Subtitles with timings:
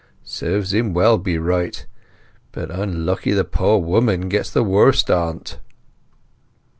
[0.23, 1.85] Serves him well beright.
[2.51, 5.59] But onluckily the poor woman gets the worst o't."